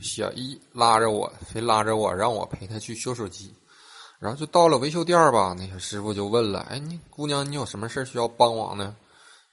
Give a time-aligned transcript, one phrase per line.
[0.00, 3.54] 小一拉着我，非拉着我让我陪他去修手机，
[4.18, 5.54] 然后就到了维修店儿吧。
[5.58, 8.96] 那个师傅就问了：“哎，你姑娘，你有什么事需要帮忙呢？”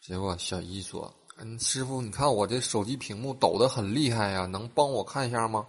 [0.02, 5.66] 结果小一说：“嗯，师傅，你看我这手机屏幕抖得很厉害呀，能帮我看一下吗？”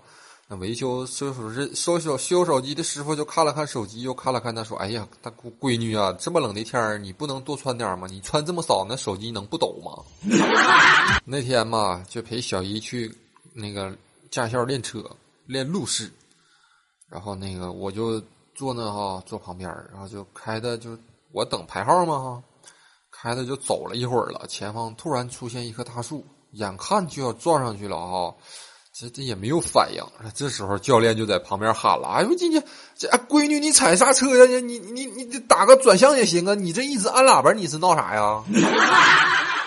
[0.50, 8.08] 那维修修手是修手修手机的师傅就看了看手机，又看了看他，说：“哎呀，大闺闺女啊，这么冷的天儿，你不能多穿点吗？
[8.10, 10.02] 你穿这么少，那手机能不抖吗？”
[11.26, 13.15] 那天嘛，就陪小姨去
[13.52, 13.95] 那个
[14.30, 15.05] 驾校练车，
[15.46, 16.10] 练路试，
[17.09, 18.23] 然后那个我就
[18.54, 20.98] 坐那哈，坐旁边然后就开的就
[21.32, 22.42] 我等排号嘛哈，
[23.10, 28.34] 开的就走了一会儿了，前方突然出现一棵大树，眼看就要撞上去了哈。
[29.01, 30.02] 这这也没有反应，
[30.34, 32.60] 这时候教练就在旁边喊了：“哎呦，这这
[32.96, 34.59] 这闺女，你踩刹车呀？
[34.59, 36.54] 你你你你打个转向也行啊！
[36.56, 38.42] 你这一直按喇叭，你是闹啥呀？”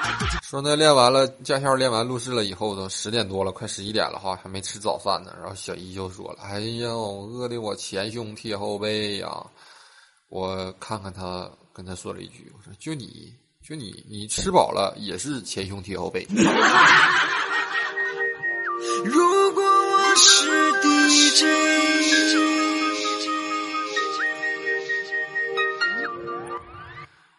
[0.43, 5.34] 说那练完了驾校，练完路试了以后，都十点多了，快十一点了哈，还没吃早饭呢。
[5.39, 9.29] 然后小姨就说了：“哎呀，饿的我前胸贴后背呀！”
[10.29, 16.26] 我看看他，跟他说了一句：“我说就你就你，你吃饱了也是前胸贴后背。”
[19.05, 21.45] 如果我是 DJ，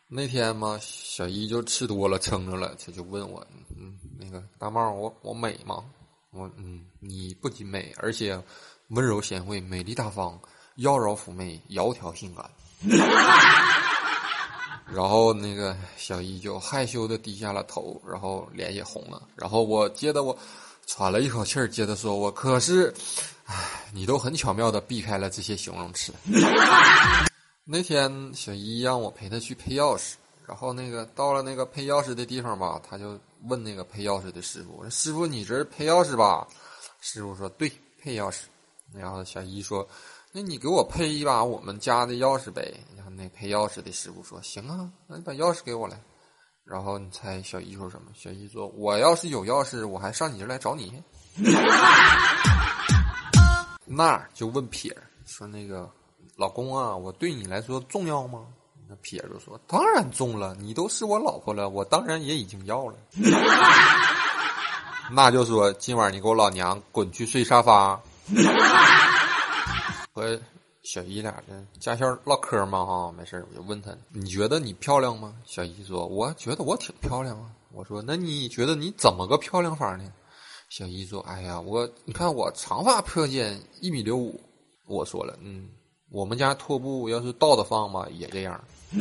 [0.08, 0.78] 那天嘛，
[1.14, 3.46] 小姨就吃多了，撑着了，她就问我，
[3.76, 5.84] 嗯，那个大帽，我我美吗？
[6.30, 8.42] 我嗯，你不仅美，而且
[8.88, 10.40] 温柔贤惠、美丽大方、
[10.76, 12.50] 妖娆妩媚、窈窕性感。
[14.88, 19.22] 然后那个小姨就害羞的低下了头，然后脸也红了。
[19.36, 20.34] 然后我接着我。
[20.84, 22.92] 喘了一口气儿，接着说：“我可是，
[23.44, 26.12] 唉，你都很巧妙的避开了这些形容词。
[27.64, 30.14] 那天小姨让我陪她去配钥匙，
[30.46, 36.46] 然后那个到了那个配钥匙的地方吧，他就问那个配钥匙的师傅：‘我说师傅，你这是配钥匙吧？’
[37.00, 38.42] 师傅说：‘对，配钥匙。’
[38.92, 39.88] 然后小姨说
[40.32, 46.00] ：‘那你给我配一把我们家的钥匙呗。’然后那配钥匙的师傅说：‘行啊，那你把钥匙给我来。’
[46.64, 48.12] 然后你猜小姨说什么？
[48.14, 51.02] 小姨说：“我要是有钥匙，我还上你这来找你。
[53.84, 54.96] ”那就问撇
[55.26, 55.90] 说：“那个
[56.36, 58.46] 老公啊，我对你来说重要吗？”
[58.92, 62.96] 那撇就说：“当然重了，你都是我老婆了，我当然也已经要了。
[65.10, 67.98] ”那就说：“今晚你给我老娘滚去睡沙发。”
[70.12, 70.38] 我。
[70.84, 75.32] 小姨俩的驾校唠嗑嘛哈，没事我就问他，你觉得你漂亮吗？
[75.44, 77.52] 小姨说，我觉得我挺漂亮啊。
[77.70, 80.12] 我说，那你觉得你怎么个漂亮法呢？
[80.68, 84.40] 小姨说，哎呀，我你看我长发飘肩，一米六五。
[84.88, 85.68] 我说了，嗯，
[86.12, 88.62] 我们家拖布要是倒着放吧，也这样。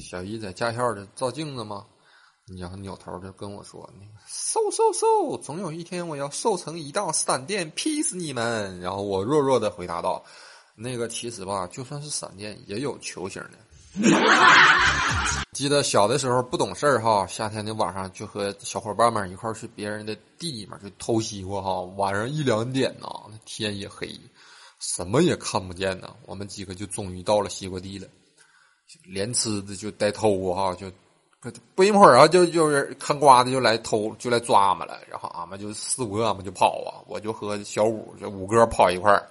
[0.00, 1.86] 小姨在驾校里照镜子吗？
[2.58, 10.24] 然后扭头就跟我说：“那个瘦瘦瘦，总有一天我要瘦成一道闪电，劈死你们。”然后我弱弱的回答道
[10.74, 13.58] ：“那个其实吧，就算是闪电，也有球形的。
[15.54, 21.80] ”记得小的时候不懂事儿哈，夏天的晚上就和小伙伴们一块儿去别人的地里面去偷西瓜哈。
[21.96, 23.08] 晚上一两点呐，
[23.44, 24.08] 天也黑，
[24.94, 26.14] 什么也看不见呢。
[26.26, 28.06] 我们几个就终于到了西瓜地了，
[29.04, 30.90] 连吃的就带偷哈就。
[31.76, 34.98] 不一会儿啊，就就是看瓜的就来偷，就来抓俺们了。
[35.08, 37.02] 然后俺们就四五个，俺们就跑啊。
[37.06, 39.28] 我就和小五这五哥跑一块儿，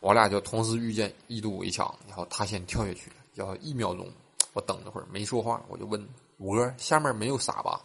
[0.00, 3.16] 我俩就同时遇见一堵围墙，然后他先跳下去了。
[3.34, 4.06] 要一秒钟，
[4.54, 6.02] 我等了会儿没说话，我就问
[6.38, 7.80] 五哥：“下面没有傻吧？”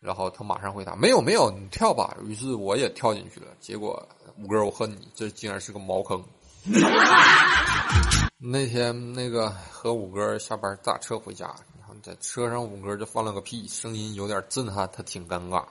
[0.00, 3.46] 然后他马上回答：“没有，没有，你跳吧。”于是我也跳进去了。
[3.60, 4.04] 结果
[4.38, 6.20] 五哥，我恨你，这竟然是个茅坑。
[8.38, 11.46] 那天那个和五哥下班打车回家。
[11.78, 15.64] 然后在车上，五哥就放了个屁，声音有点震撼，他挺尴尬。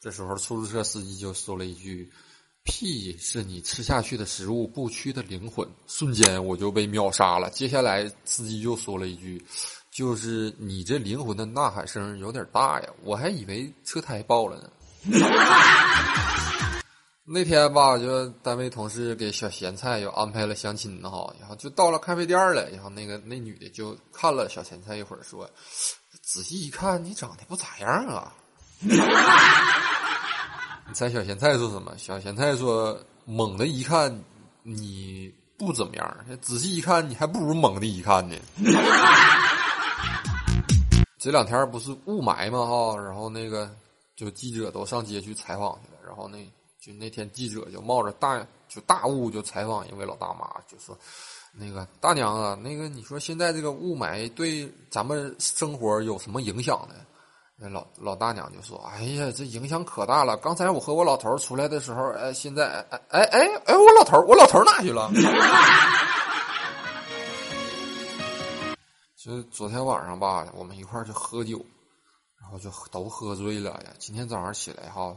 [0.00, 2.12] 这时候，出租车司机就说了一句
[2.62, 7.50] ：“屁是你吃下去的食物，不屈的灵魂。”瞬间我就被秒杀了。
[7.50, 9.44] 接下来，司机就说了一句
[9.90, 14.70] ：“就是你这灵魂的呐喊声有点大呀，我还以为车胎爆了呢。
[17.30, 25.46] ”那天吧，就单位同事给小咸菜又安排了相亲哈，然后就到了咖啡店了，然后那个那女的就看了小咸菜一会儿，说
[26.24, 28.32] ：“仔细一看，你长得不咋样啊。
[30.88, 31.94] ”你猜小咸菜说什么？
[31.98, 34.24] 小咸菜说：“猛的一看
[34.62, 38.34] 你不怎么样，仔细一看你还不如猛的一看呢。”
[41.20, 42.64] 这两天不是雾霾吗？
[42.64, 43.70] 哈，然后那个
[44.16, 46.38] 就记者都上街去采访去了，然后那。
[46.80, 50.96] 就那天，记者就冒着大就大雾就采访一位老大妈，就说
[51.52, 56.94] ：“那个大娘啊，那个你说现在这个雾霾对咱们生活有什么影响呢？”
[57.60, 60.36] 那老老大娘就说：“哎呀，这影响可大了！
[60.36, 65.10] 刚才我和我老头出来的时候，哎，现在哎哎哎哎，我老头，我老头哪去了？”
[69.16, 71.60] 就昨天晚上吧，我们一块儿去喝酒，
[72.40, 73.92] 然后就都喝醉了呀。
[73.98, 75.16] 今天早上起来哈，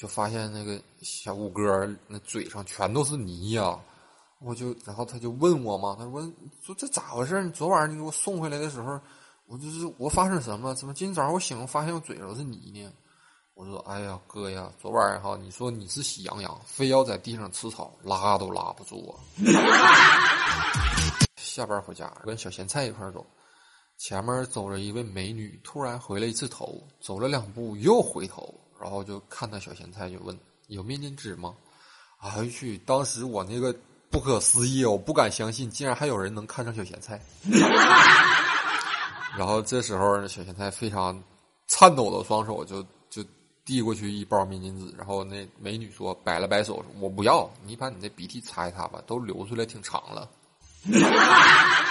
[0.00, 3.78] 就发现那个小五哥那嘴上全都是泥呀。
[4.38, 6.22] 我就然后他就问我嘛，他说
[6.64, 7.44] ：“说这咋回事？
[7.44, 8.98] 你昨晚上你给我送回来的时候，
[9.44, 10.74] 我就是我发生什么？
[10.74, 12.90] 怎么今天早上我醒了发现我嘴上都是泥呢？”
[13.52, 19.20] 我说：“哎呀，哥呀，昨晚上哈，你说你是喜羊羊，非要在地上吃草，拉都拉不住啊。
[21.36, 23.26] ”下班回家跟小咸菜一块走，
[23.98, 30.38] 前面走着一位美女，突然回了一次头，走了两步又回头，然后就看到小咸菜就问
[30.68, 31.54] ：“有面巾纸吗？”
[32.22, 32.76] 哎呦去！
[32.78, 33.74] 当时我那个
[34.10, 37.20] 不可思议，我不敢相信，竟然还有人能看上小咸菜。
[39.38, 41.22] 然后这时候小咸菜非常
[41.68, 43.24] 颤抖的双手就就
[43.64, 50.28] 递过去一包面巾纸，然后那美女说摆了摆手：“我不要，你把你那鼻涕擦一擦吧，都流出来挺长了。”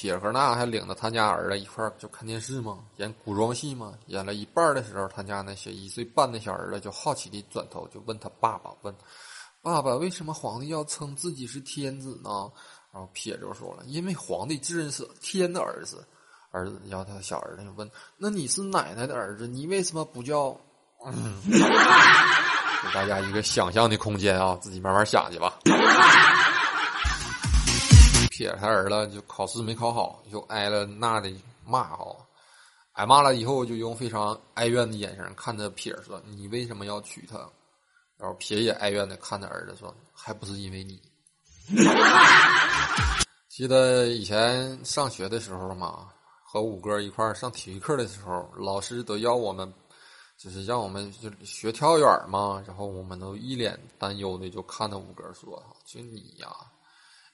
[0.00, 3.94] 撇和那还领着他家儿子一块儿就看电视嘛，演古装戏嘛。
[4.06, 8.94] 演了一半的时候，他家那小一岁半的小儿子就好奇的转头就问他爸爸：“问
[9.60, 12.30] 爸爸为什么皇帝要称自己是天子呢？”
[12.94, 16.06] 然后撇就说了：“因为皇帝自认是天的儿子。”
[16.52, 20.56] 儿子然后他小儿子就问：“那你是奶奶的儿子，你为什么不叫？”
[21.04, 25.58] 嗯， 给大家一个想象的空间啊，自己慢慢想去吧。
[28.38, 31.28] 撇他儿子就考试没考好，就挨了那的
[31.66, 32.14] 骂哈，
[32.92, 37.36] 挨骂了以后就用非常哀怨的眼神看着撇说：“你为什么要娶她？”
[38.16, 41.02] 然后撇也哀怨的看着儿子说：“还不是因为你。
[43.50, 46.08] ”记得以前上学的时候嘛，
[46.44, 49.74] 和五哥一块上体育课的时候，老师都要我们，
[50.36, 56.46] 就是让我们就学跳远嘛，然后我们都一脸担忧的就看着五哥说：“就你呀。”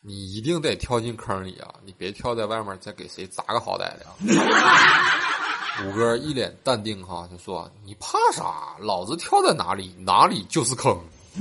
[0.06, 1.74] 你一定得跳进坑里啊！
[1.82, 4.04] 你别跳在外面，再给谁砸个好歹的。
[5.82, 8.76] 五哥一脸淡定哈，就说：“你怕啥？
[8.78, 10.94] 老子跳在哪里，哪里就是坑。”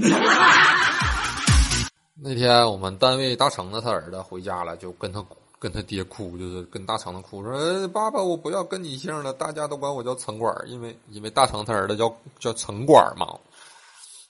[2.16, 5.22] 那天我们单位大橙子他儿子回家了，就跟他
[5.60, 13.38] 跟他爹哭，就是跟大橙子哭说：“爸爸，我不要跟你姓了，大家都管我叫城管，因为因为大成他儿子叫叫城管嘛，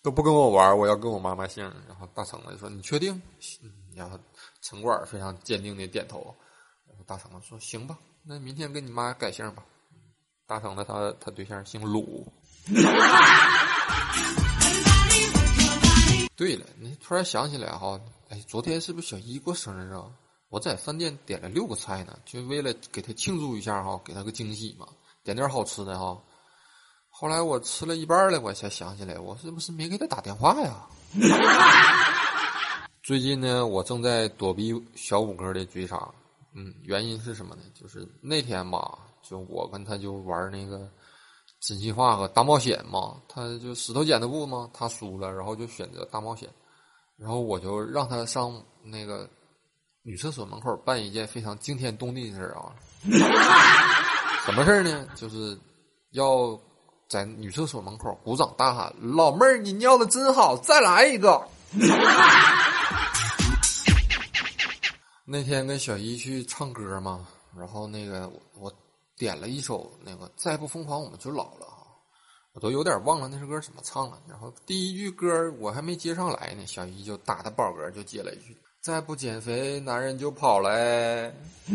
[0.02, 3.22] 都不跟我玩，我要跟我妈妈姓。”然后大成的说：“你确定？”
[3.96, 4.20] 然后
[4.62, 6.36] 城管非常坚定的点头，
[6.88, 9.64] 然后大成说：“行吧，那明天跟你妈改姓吧。”
[10.46, 12.32] 大成的他他对象姓鲁。
[16.36, 18.00] 对了，你突然想起来哈，
[18.30, 20.06] 哎，昨天是不是小一过生日啊？
[20.50, 24.88] 我在饭店点了六个菜呢，就为了给他庆祝一下哈，给他个惊喜嘛，
[25.24, 26.22] 点点好吃的哈。
[27.10, 30.88] 后来我吃了一半了，我才想起来，我是不是没给他打电话呀？
[33.04, 36.00] 最近呢，我正在躲避小五哥的追杀。
[36.56, 37.62] 嗯，原因是什么呢？
[37.74, 40.90] 就是那天吧，就我跟他就玩那个
[41.60, 43.18] 真心话和大冒险嘛。
[43.28, 46.48] 他就石头剪子布嘛，他输了，然后就选择大冒险。
[47.18, 49.30] 然后我就让他上那个
[50.04, 52.72] 女厕所门口办一件非常惊天动地的事啊。
[54.46, 55.06] 什么事儿呢？
[55.14, 55.60] 就是
[56.12, 56.58] 要
[57.10, 61.46] 在女厕所门口鼓掌大喊：“老妹儿，你尿的真好，再来一个。
[65.26, 67.26] ”那天跟小姨去唱歌嘛，
[67.58, 68.74] 然后那个我我
[69.18, 71.88] 点了一首那个《再不疯狂我们就老了》哈，
[72.52, 74.20] 我都有点忘了那首歌怎么唱了。
[74.28, 81.34] 然后第一句歌我还没接上来呢，小姨就打的饱嗝就接了一句：“再不减肥，男人就跑嘞。”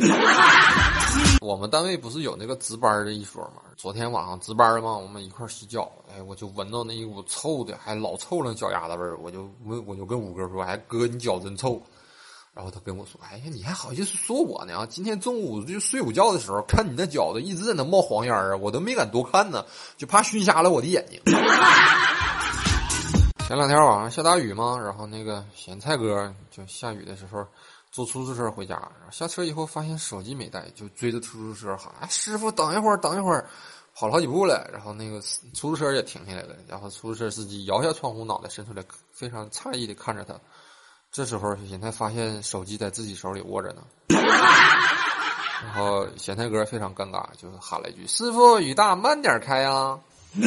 [1.40, 3.62] 我们单位不是有那个值班的一说吗？
[3.78, 11.82] 昨天晚上值班嘛，我们一块洗脚，哎，我就闻到那一股臭的，还老臭了脚丫子味儿，我就问，我就跟五哥说：“哎，哥，你脚真臭。”
[12.58, 14.84] 然后他跟我说：“哎呀，你还好意思说我呢？
[14.90, 19.64] 今天中午就睡午觉的时候，看你那脚子一直在那冒黄烟儿啊，我都没敢多看呢，
[19.96, 21.20] 就怕熏瞎了我的眼睛。
[23.46, 27.46] ”前两天晚上下大雨嘛，然后那个咸菜哥就下雨的时候
[27.92, 33.48] 坐出租车回家，下车以后发现手机没带，就追着出租车喊：“师傅，等一会儿，等一会儿！”
[33.94, 35.20] 跑了好几步了，然后那个
[35.54, 40.34] 出租车也停下来了，然后出租车司机摇下窗户，脑袋伸出来，非常诧异的看着他。
[41.10, 49.98] 这时候，咸菜发现手机在自己手里握着呢， 然后咸菜哥非常尴尬，就喊了一句：“师傅，雨大，慢点开啊。”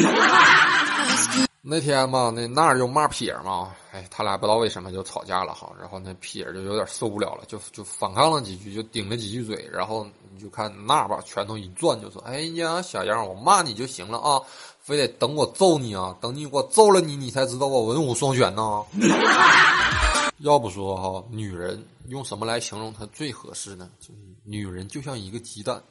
[1.64, 14.42] 那天嘛，那那儿就骂撇嘛，哎，他俩不知道为什么就吵架了哈，然后那撇就有点受不了了，就就反抗了几句，就顶了几句嘴，然后你就看那把拳头一攥，就说：“哎呀，小样，我骂你就行了啊，
[14.80, 16.16] 非得等我揍你啊？
[16.22, 18.84] 等你我揍了你，你才知道我文武双全呢。”
[20.42, 23.90] 要不说哈，女人用什么来形容她最合适呢？
[24.00, 25.84] 就是女人就像一个鸡蛋，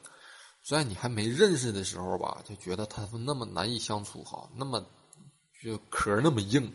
[0.64, 4.85] 在你还没认识的时候吧，就觉得她那么难以相处哈，那么
[5.62, 6.73] 就壳那么硬。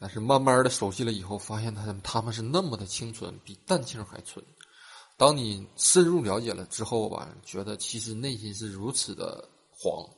[0.00, 4.44] 但是慢慢的熟悉了以后，发现他们他们是那么的清纯，比蛋清还纯。
[5.16, 10.08] 当你深入了解了之后吧，觉得其实内心是如此的黄。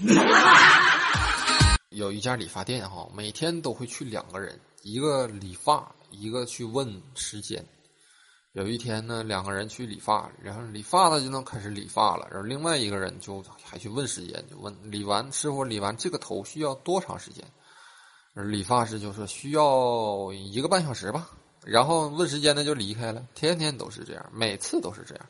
[1.90, 7.64] 有一家理发店哈，每天都会去两个人，一个理发，一个去问时间。
[8.52, 17.42] 有一天呢，两个人去理发，然后理发的就能开始理发了，然后另外一个人就还去问时间，就问理完师傅理完这个头需要多长时间？
[18.34, 21.30] 理发师就说需要一个半小时吧，
[21.64, 25.26] 然后问时间的就离开了，天天都是这样，每次都是这样，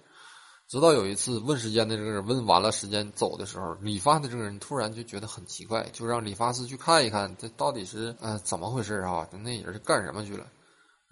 [0.69, 9.29] 直到有一次问时间的这个人问完了时间走的时候，理发的这个人突然就觉得很奇怪，就让理发师去看一看这到底是呃怎么回事啊？
[9.31, 10.45] 那人是干什么去了？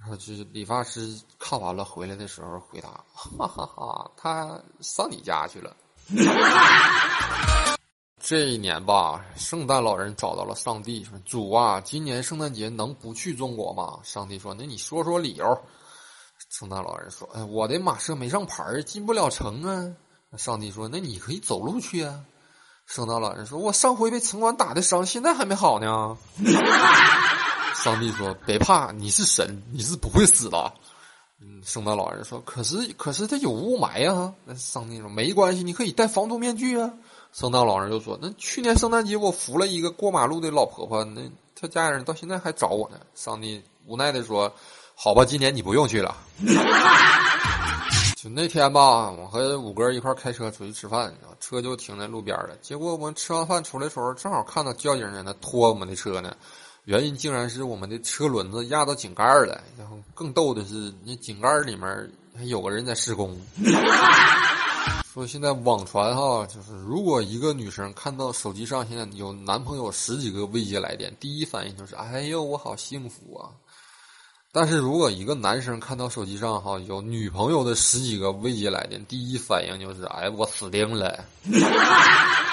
[0.01, 5.77] 然后就是理发师看完了回来的时候回答：哈哈哈，他上你家去了。
[8.23, 15.59] 这一年吧，圣诞老人找到了上帝，说：“主啊，今年圣诞节能不去中国吗？”上帝说：“那你说说理由。”
[16.51, 19.95] 圣诞老人说：“哎，我的马车没上牌，进不了城啊。”
[20.37, 22.25] 上帝说：“那你可以走路去啊。”
[22.87, 26.17] 圣诞老人说：“我上回被城管打的伤，现在还没好呢。”
[27.83, 30.73] 上帝说：“别怕，你是神，你是不会死的。”
[31.43, 36.91] 嗯，圣诞老人说：“可是，可是他有雾霾呀。”那上帝说：“没关系，你可以戴防毒面具啊。”
[37.33, 41.23] 圣诞老人就说：“那去年圣诞节我扶了一个过马路的老婆婆，那
[41.55, 44.53] 她家人到现在还找我呢。”上帝无奈的说
[44.95, 46.15] ：“好吧，今年你不用去了。”
[48.23, 51.11] 就那天吧，我和五哥一块开车出去吃饭，
[51.41, 52.51] 车就停在路边了。
[52.61, 56.37] 结果我们吃完饭出来的时候，正好看到交警在那拖我们的车呢。
[56.85, 59.63] 原因竟然是我们的车轮子压到井盖了。
[59.79, 63.41] 然后更逗的是，那井盖里面还有个人在施工。
[65.13, 73.51] 说现在网传哈，就是如果一个女生看到手机上现在有男朋友十几个未接来电，第一反应就是哎呦我好幸福啊！
[74.53, 81.25] 但是如果一个男生看到手机上哈有女朋友的十几个未接来电，第一反应就是哎我死定了。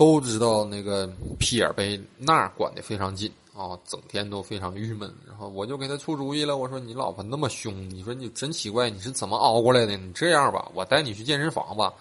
[0.00, 1.06] 都知道那个
[1.38, 3.30] 撇被那管的非常紧。
[3.52, 6.56] 啊，整天都非常郁闷，然后我就给他出主意了。
[6.56, 9.98] 我说：“你老婆那么凶，你说你真奇怪，你是怎么熬过来的？
[9.98, 11.92] 你这样吧，我带你去健身房吧，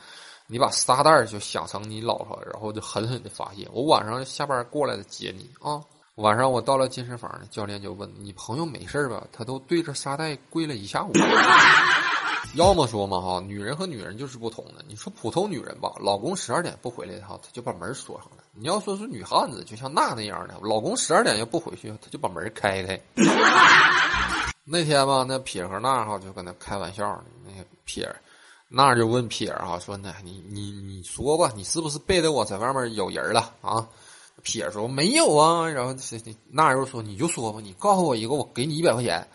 [0.47, 3.67] 你把沙袋就想成你老婆，然后就狠狠的发泄。
[3.73, 5.81] 我晚上下班过来的接你啊。
[6.15, 9.27] 晚上我到了健身房，教练就问你朋友没事吧？
[9.33, 11.11] 他都对着沙袋跪了一下午。”
[12.55, 14.83] 要么说嘛哈，女人和女人就是不同的。
[14.87, 18.43] 你说普通女人吧，老公十二点不回来哈，她就把门锁上了。
[18.53, 22.99] 你要说是女汉子，就像娜那样的，老公十二点要不回去，她就把门开开。
[24.65, 27.23] 那天吧，那撇和娜哈就跟那开玩笑呢。
[27.45, 28.07] 那个撇，
[28.67, 33.87] 娜就问撇哈说：“那你你你说吧，你是不是背着我在外面有人了啊？”
[34.43, 35.93] 撇说：“没有啊。”然后
[36.49, 39.27] 娜又说：“你就说吧，你告诉我一个，我给你一百块钱。”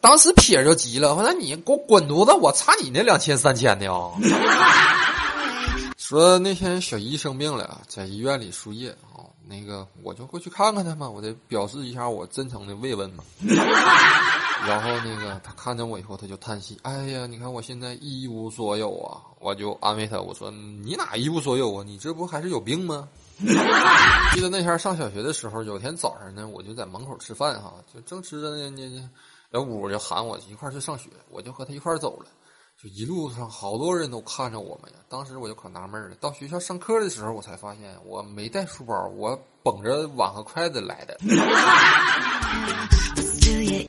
[0.00, 2.32] 当时撇就急了，我说你给我滚犊子！
[2.32, 4.10] 我差你那两千三千的啊！
[5.98, 13.22] 说那天小姨生病了，在医院里输液啊，那个我就过去看看她嘛，我得表示一下我真诚的慰问嘛。
[14.66, 20.50] 然后那个她看见我以后，她就叹息：“哎呀，你看我现在一无所有啊！”我就安慰她，我说
[20.84, 21.82] ：“你哪一无所有啊？
[21.84, 23.08] 你这不还是有病吗？”
[24.34, 29.10] 记得那天上小学的时候，有天早上呢，我就在门口吃饭哈，就正吃着呢，呢。
[29.52, 32.26] 小五就喊我一块儿去上学，我就和他一块儿走了。
[32.82, 34.98] 就一路上好多人都看着我们呀。
[35.08, 36.16] 当时我就可纳闷了。
[36.16, 41.18] 到学校上课的时候，我才发现我没带书包，我捧着碗和筷子来的。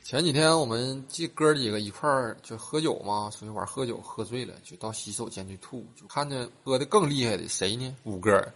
[0.04, 7.96] 前几天我们这哥几个一块儿就喝酒嘛，出去玩喝酒，喝醉了就到洗手间去吐，就看见喝的更厉害的谁呢？
[8.04, 8.46] 五哥，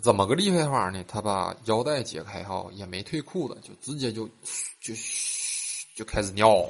[0.00, 1.04] 怎么个厉害法呢？
[1.08, 4.26] 他把腰带解开哈，也没退裤子，就直接就
[4.80, 4.94] 就。
[5.98, 6.64] 就开始尿，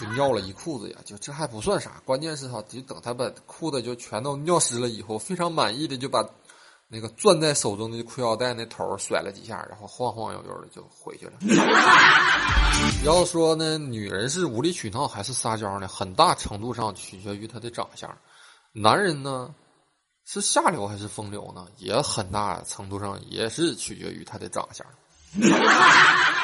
[0.00, 0.98] 就尿了一裤子呀！
[1.04, 6.26] 就这还不算啥，关键是哈，就等他把裤子就全都尿湿了以后，非常满意的就把
[6.88, 11.32] 那个攥在手中的裤腰带那头甩了几下，然后晃晃悠悠的就回去了。
[13.04, 15.86] 要说呢，女人是无理取闹还是撒娇呢？
[15.86, 18.10] 很大程度上取决于她的长相。
[18.72, 19.54] 男人呢，
[20.24, 21.66] 是下流还是风流呢？
[21.76, 24.86] 也很大程度上也是取决于他的长相。